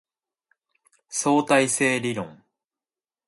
[1.09, 2.41] 相対性理論